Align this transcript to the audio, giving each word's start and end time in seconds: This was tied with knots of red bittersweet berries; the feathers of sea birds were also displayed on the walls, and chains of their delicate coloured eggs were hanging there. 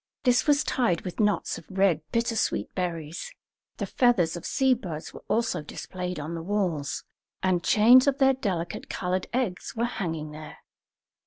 This 0.23 0.47
was 0.47 0.63
tied 0.63 1.01
with 1.01 1.19
knots 1.19 1.59
of 1.59 1.65
red 1.69 2.01
bittersweet 2.11 2.73
berries; 2.73 3.31
the 3.77 3.85
feathers 3.85 4.35
of 4.35 4.47
sea 4.47 4.73
birds 4.73 5.13
were 5.13 5.23
also 5.27 5.61
displayed 5.61 6.19
on 6.19 6.33
the 6.33 6.41
walls, 6.41 7.03
and 7.43 7.63
chains 7.63 8.07
of 8.07 8.17
their 8.17 8.33
delicate 8.33 8.89
coloured 8.89 9.27
eggs 9.31 9.75
were 9.75 9.85
hanging 9.85 10.31
there. 10.31 10.57